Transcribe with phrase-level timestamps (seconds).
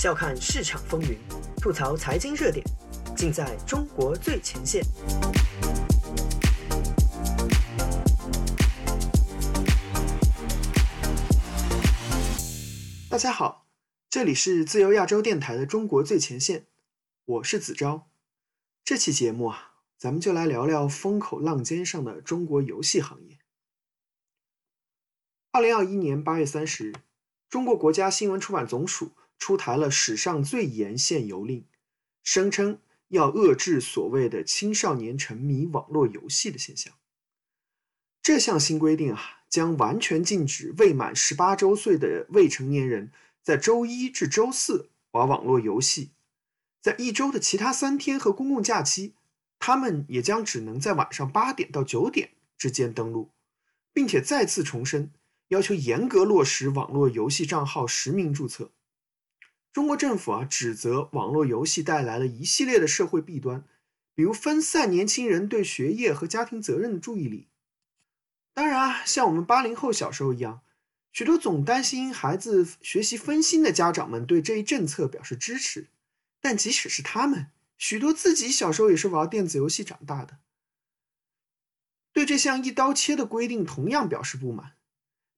[0.00, 1.14] 笑看市场风云，
[1.60, 2.64] 吐槽财经热点，
[3.14, 4.82] 尽在中国最前线。
[13.10, 13.66] 大家好，
[14.08, 16.64] 这里是自由亚洲电台的中国最前线，
[17.26, 18.08] 我是子昭。
[18.82, 23.36] 这期节目啊，咱们就来聊聊风口浪尖上的中国游戏行业。
[25.50, 26.94] 二零二一年八月三十日，
[27.50, 31.64] 中国国家新闻出版总署出台了史上最严限游令，
[32.22, 36.94] 声称要遏制所谓的青少年沉迷网络游戏的现象。
[38.22, 43.10] 这项新规定啊，将完全禁止未满十八周岁的未成年人
[43.42, 46.10] 在周一至周四玩网络游戏，
[46.82, 49.14] 在一周的其他三天和公共假期，
[49.58, 53.30] 他们也将只能在晚上八点到九点之间登录，
[53.94, 55.10] 并且再次重申。
[55.48, 58.70] 要求严格落实网络游戏账号实名注册。
[59.72, 63.64] 中国政府啊，指责网络游戏带来了一系列的社会弊端，
[64.14, 67.48] 比如分散年轻人对学业和家庭责任的注意力。
[68.52, 70.62] 当然啊，像我们八零后小时候一样，
[71.12, 75.88] 许多总担心孩子学习分心的家长们对这一政策表示支持。
[76.40, 80.38] 但即使是他们，许多自己小时候也是玩电子游戏长大的，
[82.12, 84.72] 对这项一刀切的规定同样表示不满。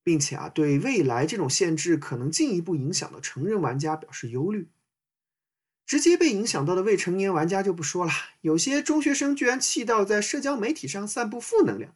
[0.05, 4.69] 并且啊，对未来这种限制可能进一步影响到成人玩家表示忧虑。
[5.84, 11.94] 直接被影响到的未成年玩家就不说了，有些中学生居然气到在社交媒体上散布负能量。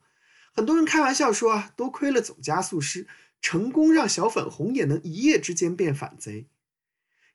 [0.52, 3.06] 很多人开玩笑说啊，多亏了总加速师，
[3.40, 6.46] 成功让小粉红也能一夜之间变反贼。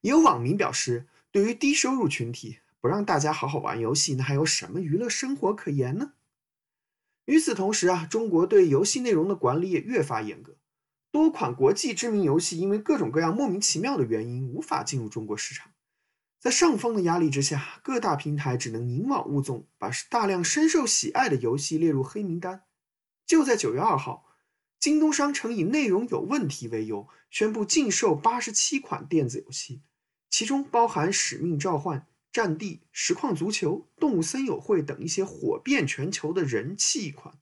[0.01, 6.13] 也有网民表示，对于低收入群体，不让大家好好玩游戏，那还有什么娱乐生活可言呢？
[7.25, 10.57] 与此同时啊，中国对游戏内容的管理也越发严格。
[11.11, 15.73] 多款国际知名游戏因为各种各样莫名其妙的原因无法进入中国市场，
[16.39, 22.63] 在上方的压力之下，各大平台只能宁枉勿纵，把大量深受喜爱的游戏列入黑名单。
[23.25, 24.25] 就在九月二号，
[24.79, 29.83] 京东商城以内容有问题为由，宣布禁售八十七款电子游戏，
[30.29, 31.99] 其中包含《使命召唤》
[32.31, 37.37] 《战地》《实况足球》《动物森友会》等一些火遍全球的人气款。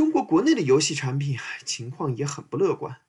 [0.00, 3.02] 中国国内的游戏产品情况也很不乐观。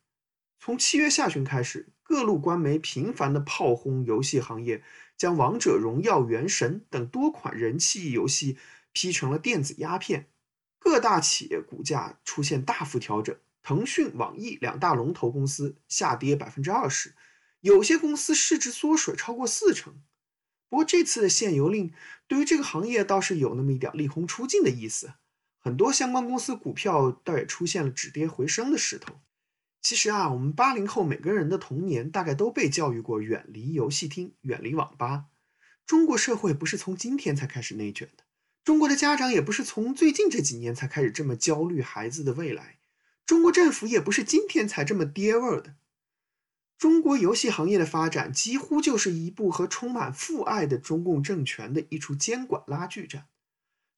[0.60, 4.84] 从七月下旬开始，各路官媒频繁的炮轰游戏行业，
[5.16, 8.58] 将《王者荣耀》《原神》等多款人气游戏
[8.92, 10.28] 批成了电子鸦片。
[10.80, 17.16] 各大企业股价出现大幅调整，腾讯、网易两大龙头公司下跌百分之二十，
[17.62, 19.94] 有些公司市值缩水超过四成。
[20.68, 21.94] 不过这次的限游令
[22.28, 25.14] 对于这个行业倒是有那么一点利空出尽的意思。
[25.64, 29.22] 很多相关公司股票倒也出现了止跌回升的势头。
[29.82, 35.26] 其实啊，我们八零后每个人的童年大概都被教育过远离游戏厅、远离网吧。
[35.86, 38.24] 中国社会不是从今天才开始内卷的，
[38.64, 42.80] 中国的家长也不是从最近这几年才开始这么焦虑孩子的未来，
[43.26, 45.76] 中国政府也不是今天才这么爹味儿的。
[46.78, 53.28] 中国游戏行业的发展几乎就是一部和充满父爱的中共政权的一出监管拉锯战。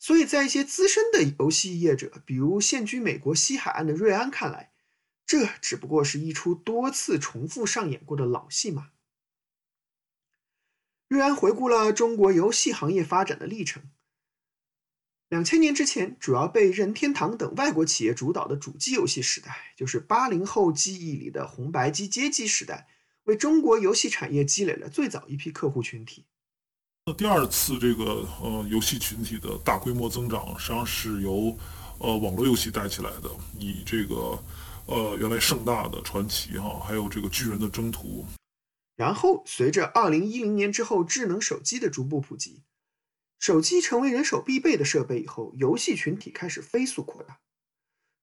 [0.03, 4.73] 所以在一些资深的游戏业者，比如现居美国西海岸的瑞安看来，
[5.25, 8.89] 这只不过是一出多次重复上演过的老戏码。
[11.07, 13.81] 瑞安回顾了中国游戏行业发展的历程：
[15.29, 22.89] 两千年之前，主要被任天堂等外国企业主导的主机游戏时代，就是八零后记忆里的红白机街机时代，
[23.23, 26.25] 为中国游戏产业积累了最早一批客户群体。
[27.05, 31.57] 那第二次这个呃游戏群体的大规模增长，实际上是由
[31.99, 33.29] 呃网络游戏带起来的。
[33.59, 34.41] 以这个
[34.85, 38.25] 呃原来盛大的传奇哈，还有这个巨人的征途。
[38.95, 42.63] 然后随着二零一零年之后智能手机的逐步普及，
[43.37, 47.39] 手机成为人手必备的设备以后，游戏群体开始飞速扩大。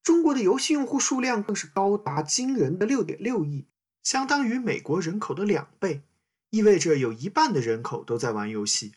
[0.03, 3.67] 中国的游戏用户数量更是高达惊人的六点六亿，
[4.03, 6.01] 相当于美国人口的两倍。
[6.51, 8.93] 意味着有一半的人口都在玩游戏，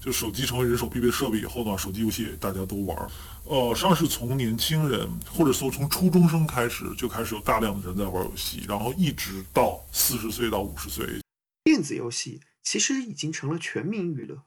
[0.00, 2.96] 就手机成为人手必备设备以后呢，手机游戏大家都玩。
[3.44, 11.06] 呃，实际上是从年轻人或者说从初中生开始就开始有大量的人在玩游戏，然后一直到四十岁到五十岁。
[11.62, 14.42] 电子游戏其实已经成了全民娱乐，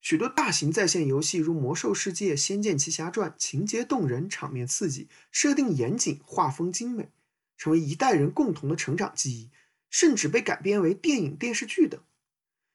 [0.00, 7.10] 许多大型在线游戏如《魔兽世界》《仙剑奇侠传》，情节动人，场面刺激，设定严谨，画风精美，
[7.56, 9.50] 成为一代人共同的成长记忆。
[9.90, 12.00] 甚至被改编为电影、电视剧等，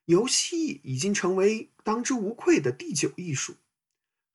[0.06, 3.56] 游戏已经成为当之无愧的第九艺术。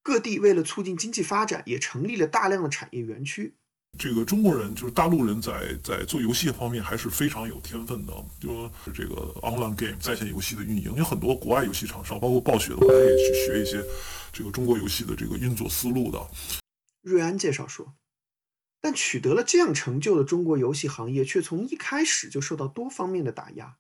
[0.03, 3.55] 各地为了促进经济发展，也成立了大量的产业园区。
[3.99, 13.85] 这个中国人就是大陆人在在做游戏方面还是非常有天分的，就是这个 online game 在线游戏的运营，有很多国外游戏厂商，包括暴雪的话，他也去学一些
[14.33, 16.31] 这个中国游戏的这个运作思路的。
[17.03, 17.93] 瑞安介绍说，
[18.81, 23.77] 但取得了这样成就的中国游戏行业，却从一开始就受到多方面的打压。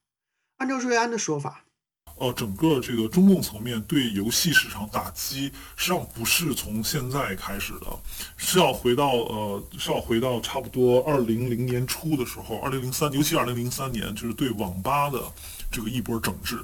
[0.58, 1.64] 按照瑞安的说法。
[2.16, 7.86] 呃，整个这个中共层面对游戏市场打击，实际上不是从现在开始的，
[8.36, 15.18] 是要回到呃，是要回到差不多二零零年初的时候，二零零三，尤其二零零三年，就是对网吧的
[15.72, 16.62] 这个一波整治，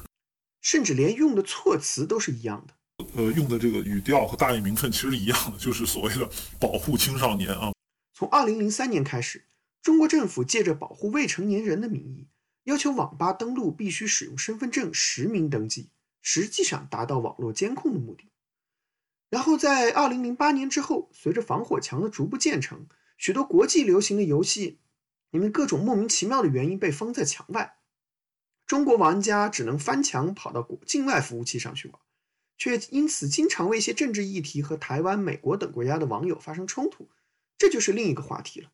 [0.61, 3.07] 甚至连用的措辞都是一样的。
[3.15, 6.29] 呃，用的这个语调和大义名分其实一样的，就是所谓的
[6.61, 7.73] 保护青少年啊。
[8.19, 9.45] 从二零零三年开始，
[9.83, 12.29] 中国政府借着保护未成年人的名义。
[12.65, 15.91] 要求网吧登录必须使用身份证实名登记，
[16.23, 18.31] 实际上达到网络监控的目的。
[19.29, 22.87] 然后在二零零八年之后，随着防火墙的逐步建成，
[23.19, 24.79] 许多国际流行的游戏
[25.31, 27.77] 因为各种莫名其妙的原因被封在墙外，
[28.67, 32.01] 中国玩家只能翻墙跑到国境外服务器上去玩，
[32.57, 37.11] 却因此经常为一些政治议题和台湾、美国等国家的网友发生冲突，
[37.59, 38.71] 这就是另一个话题了。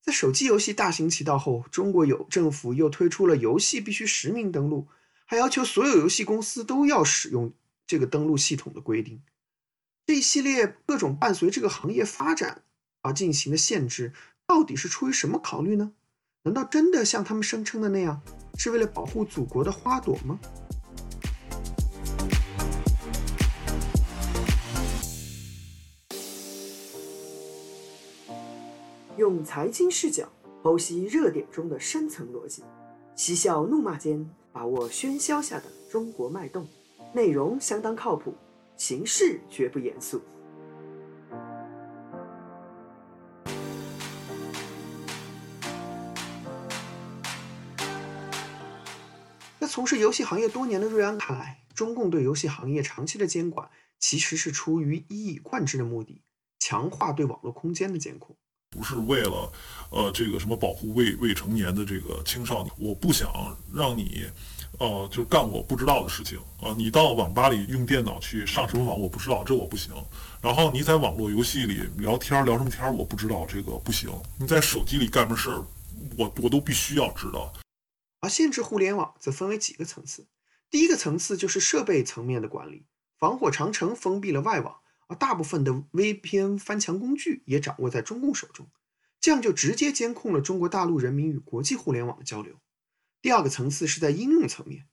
[0.00, 4.88] 在手机游戏大行其道后，中国有政府又推出了游戏必须实名登录，
[5.24, 7.52] 还要求所有游戏公司都要使用
[7.86, 9.22] 这个登录系统的规定。
[10.04, 12.64] 这一系列各种伴随这个行业发展
[13.02, 14.12] 而进行的限制，
[14.44, 15.92] 到底是出于什么考虑呢？
[16.42, 18.20] 难道真的像他们声称的那样，
[18.58, 20.40] 是为了保护祖国的花朵吗？
[29.22, 30.28] 用财经视角
[30.64, 32.64] 剖析热点中的深层逻辑，
[33.14, 36.66] 嬉笑怒骂间把握喧嚣下的中国脉动。
[37.14, 38.34] 内容相当靠谱，
[38.76, 40.20] 形式绝不严肃。
[49.60, 53.70] 在从事游戏行业多年的瑞安看来，中共对游戏行业长期的监管，
[54.00, 56.24] 其实是出于一以贯之的目的，
[56.58, 58.36] 强化对网络空间的监控。
[58.72, 59.52] 不是为了，
[59.90, 63.30] 呃，这个什么保护未未成年的这个青少年，我不想
[63.70, 64.24] 让你，
[64.78, 66.74] 呃，就干我不知道的事情啊。
[66.76, 69.92] 你到网吧里用电脑去上什么网，我不知道，这我不行。
[70.40, 74.10] 然后你在网络游戏里聊天聊什么天，我不知道，这个不行。
[74.38, 75.62] 你在手机里干什么事儿，
[76.16, 77.52] 我我都必须要知道。
[78.20, 80.26] 而限制互联网则分为几个层次，
[80.70, 82.86] 第一个层次就是设备层面的管理，
[83.18, 84.76] 防火长城封闭了外网。
[85.08, 88.68] 而大部分的 VPN 翻墙工具也掌握在中共手中，
[89.20, 92.56] 这样就直接监控了中国大陆人民与国际互联网的交流。
[93.20, 94.86] 第二个层次是在应用层面，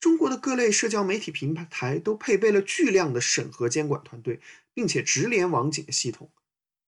[0.00, 4.40] 中国的各类社交媒体平台都配备了巨量的审核监管团队，
[4.74, 6.30] 并且直连网警的系统，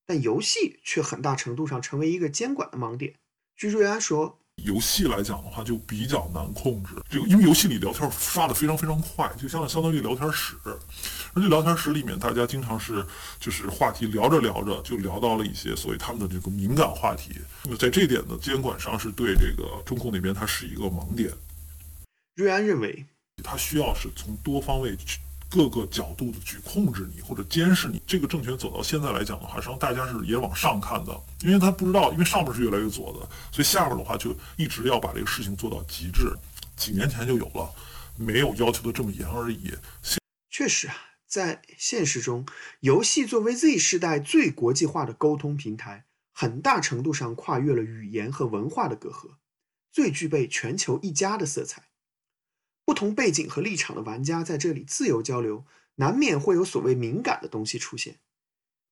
[0.07, 3.15] 但游戏却很大程度上成为一个监管的盲点。
[3.57, 4.41] 据瑞安说。
[4.65, 6.91] 游戏来讲的话，就比较难控制。
[7.09, 10.55] 这个因为游戏里聊天发的非常非常快，就相当相当于聊天室。
[11.35, 13.05] 而且聊天室里面，大家经常是
[13.39, 17.33] 就是话题聊着聊着就聊到了一些所谓他们的这个敏感话题。
[17.65, 21.31] 那么在这点呢监管上，是对这个中控那边它是一个盲点。
[22.35, 23.07] 瑞安认为，
[23.43, 25.19] 它需要是从多方位去。
[25.51, 36.33] 各个角度的去控制你或者监视你，这个政权走到现在来讲的话，实际上大家是也往上看的，因为他不知道，因为上面是越来越左的，所以下面的话就一直要把这个事情做到极致。
[36.77, 37.75] 几年前就有了，
[38.17, 39.73] 没有要求的这么严而已。
[40.51, 40.95] 确实啊，
[41.27, 42.47] 在现实中，
[42.81, 49.37] 游戏作为 Z 时代最国际化的沟通平台，很大程度上跨越了语言和文化的隔阂，
[49.91, 51.88] 最具备全球一家的色彩。
[52.89, 55.67] 不同背景和立场的玩家在这里自由交流，
[55.97, 58.19] 难免会有所谓敏感的东西出现，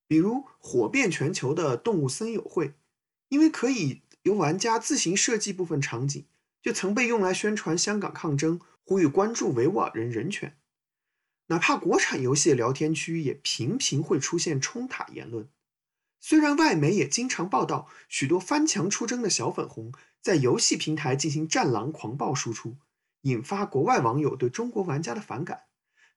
[0.06, 2.74] 比如火遍全球的动物森友会，
[3.30, 6.26] 因为可以由玩家自行设计部分场景，
[6.60, 10.58] 就曾被用来宣传香港抗争，呼吁关注维吾尔人人权。
[11.46, 15.48] 哪怕国产游戏聊天区也频频会出现冲塔言论，
[16.20, 22.76] 虽然外媒也经常报道许多翻墙出征的小粉红在游戏平台进行战狼狂暴输出。
[23.26, 25.64] 引发国外网友对中国玩家的反感，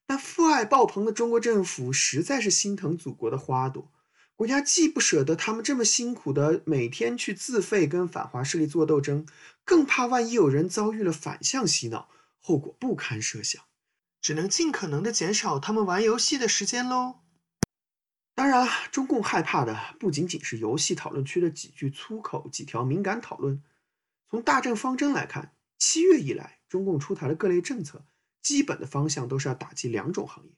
[0.06, 3.92] 但父爱爆棚的中国政府实在是心疼祖国的花朵，
[4.36, 9.25] 国家既不舍得他们这么辛苦的每天去自费跟反华势力做斗争，
[9.66, 13.63] 更怕万一有人遭遇了反向洗脑，后果不堪设想，
[14.22, 17.22] 只能尽可能的减少他们玩游戏的时间喽。
[18.36, 23.63] 当然，中共害怕的不仅仅是游戏讨论区的几句粗口、几条敏感讨论，
[24.30, 25.56] 从大政方针来看。
[25.82, 28.05] 七月以来，中共出台的各类政策，
[28.41, 30.51] 基本的方向都是要打击两种行业：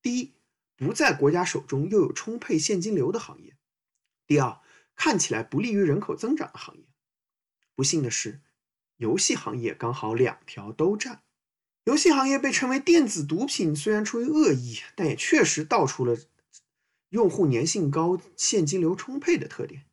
[0.00, 0.32] 第一，
[0.76, 3.54] 不在国家手中又有充沛现金流的行业；
[4.26, 4.60] 第二，
[4.94, 6.84] 看起来不利于人口增长的行业。
[7.74, 8.40] 不幸的是，
[8.96, 11.22] 游戏行业刚好两条都占。
[11.84, 16.16] 游戏行业被称为电子毒品，虽然出于恶意，但也确实道出了
[17.08, 19.86] 用户粘性高、现金流充沛的特点。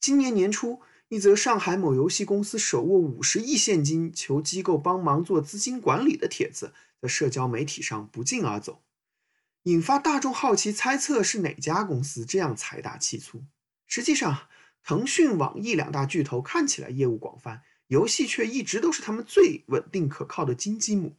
[0.00, 0.80] 今年年初，
[1.14, 8.82] 一则上海某游戏公司手握五十亿现金，求机构帮忙做资金管理的帖子，在社交媒体上不胫而走，
[9.62, 13.44] 引发大众好奇，猜测是哪家公司这样财大气粗。
[13.86, 14.48] 实际上，
[14.82, 21.14] 腾讯、网易两大巨头看起来业务广泛，游戏却一直都是他们最稳定可靠的金鸡母。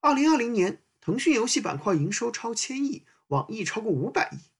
[0.00, 4.51] 二零二零年，腾讯游戏板块营收超千亿，网易超过五百亿。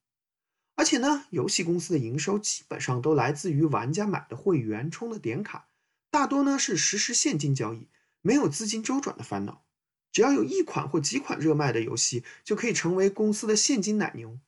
[0.74, 5.68] 而且呢，游戏公司的营收基本上都来自于玩家买的会员、充的点卡，
[6.10, 7.88] 大多呢是实时现金交易，
[8.20, 9.64] 没有资金周转的烦恼。
[10.10, 14.38] 只要有一款或几款热卖的游戏，就可以成为公司的现金奶牛。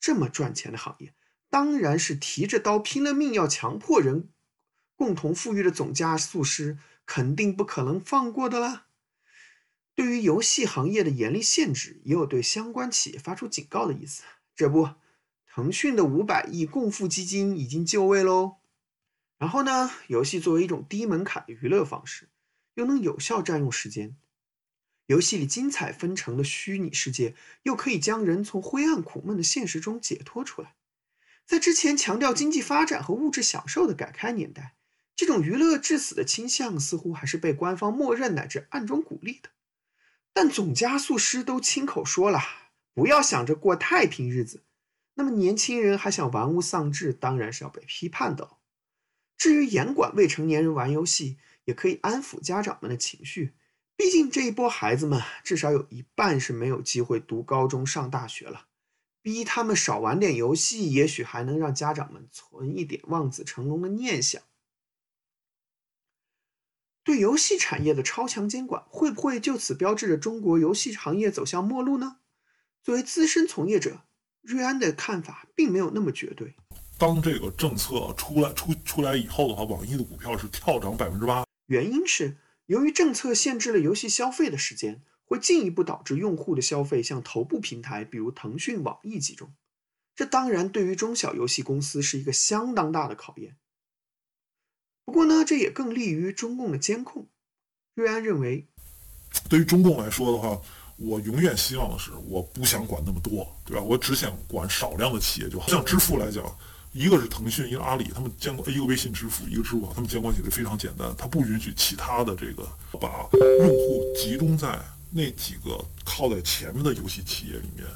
[0.00, 1.14] 这么赚钱的行业。
[1.50, 4.28] 当然是提着刀拼了命要强迫人
[4.96, 8.86] 共同富裕的总加速师，肯定不可能放过的啦。
[9.94, 14.24] 对于游戏行业的严厉限制，也有对相关企业发出警告的意思。
[14.56, 14.88] 这不，
[15.54, 18.56] 腾讯的五百亿共富基金已经就位喽。
[19.38, 22.28] 然后呢，游戏作为一种低门槛的娱乐方式，
[22.74, 24.16] 又能有效占用时间，
[25.06, 30.74] 游戏里精彩纷呈的虚拟世界，又可以将人从灰暗苦闷的现实中解脱出来。
[31.46, 34.74] 在之前强调经济发展和物质享受的改开年代，
[35.14, 39.50] 这种娱乐致死的倾向似乎还是被官方默认乃至暗中鼓励的。
[40.32, 42.40] 但总加速师都亲口说了，
[42.92, 44.64] 不要想着过太平日子。
[45.14, 48.56] 那么年轻人还想玩物丧志，当然是要被批判的。
[49.36, 53.54] 至于严管未成年人玩游戏，也可以安抚家长们的情绪。
[53.96, 58.66] 毕竟这一波孩子们至少有一半是没有机会读高中、上大学了。
[59.22, 64.42] 逼他们少玩点游戏，也许还能让家长们存一点望子成龙的念想。
[67.02, 72.18] 对游戏产业的超强监管，会不会就此标志着中国游戏行业走向末路呢？
[72.82, 74.02] 作为资深从业者，
[74.44, 76.54] 瑞安的看法并没有那么绝对。
[76.96, 82.36] 当这个政策出来出出来以后的话，网易的股票是跳涨百分之八，原因是
[82.66, 85.02] 由于政策限制了游戏消费的时间。
[85.26, 89.54] 会进一步导致用户的消费向头部平台，比如腾讯、网易集中。
[90.14, 93.56] 这当然对于中小游戏公司是一个相当大的考验。
[95.02, 97.30] 不过呢，这也更利于中共的监控。
[97.94, 98.68] 瑞安认为，
[99.48, 100.60] 对于中共来说的话，
[100.96, 103.82] 我永远希望的是，我不想管那么多，对吧？
[103.82, 105.68] 我只想管少量的企业就好。
[105.68, 106.44] 像支付来讲，
[106.92, 112.68] 一个是腾讯，一个阿里，他们监管一个微信支付，一个支付宝，他们监管起来非常简单，它不允许其他的这个
[113.00, 114.78] 把用户集中在。
[115.16, 117.86] 那几个靠在前面的游戏企业里面，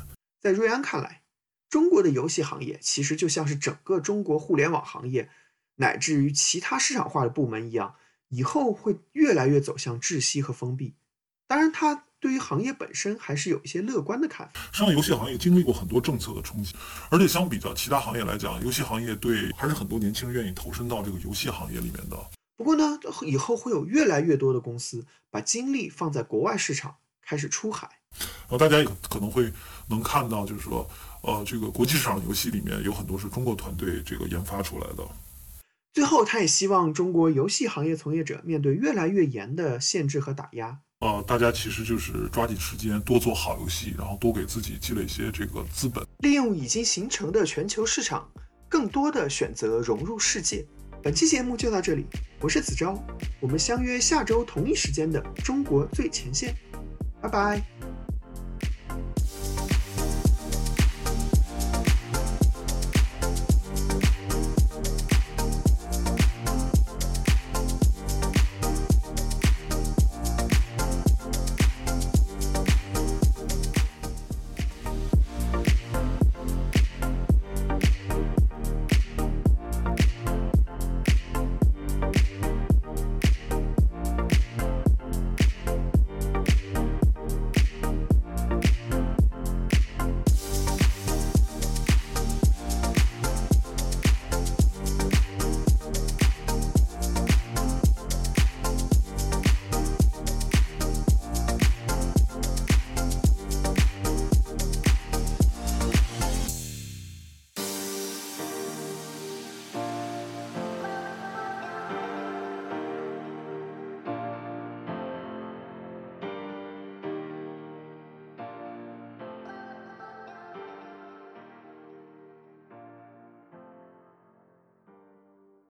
[0.40, 1.22] 在瑞安看来，
[1.68, 5.28] 中国的游戏行业其实就像是整个中国互联网行业，
[5.74, 7.96] 乃至于其他市场化的部门一样，
[8.28, 10.94] 以后会越来越走向窒息和封闭。
[11.48, 14.60] 当然，他对于行业本身还是有一些乐观的看法。
[14.72, 16.74] 实际上，游戏行业经历过很多政策的冲击，
[17.10, 22.16] 而且相比较其他行业来讲，游戏行业对还是很多年轻人愿意投身到这个游戏行业里面的。
[22.56, 26.96] 不过呢，以后会有越来越多的公司把精力放在国外市场。
[27.20, 29.52] 开始出海，然后大家也可能会
[29.90, 30.88] 能看到，就是说，
[31.20, 35.06] 呃，这个国际市场游戏里面有很多是中国团队这个研发出来的。
[35.92, 48.28] 最后，他也希望中国游戏行业从业者面对越来越严的限制和打压，呃，大家其实就是抓紧时间多做好游戏，然后多给自己积累一些这个资本，利用已经形成的全球市场，
[48.68, 50.66] 更多的选择融入世界。
[51.00, 52.04] 本期节目就到这里，
[52.40, 53.00] 我是子昭，
[53.38, 56.52] 我们相约下周同一时间的中国最前线。
[57.22, 57.97] 拜拜。